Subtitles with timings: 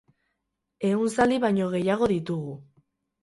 [0.91, 2.57] Ehun zaldi baino gehiago ditugu.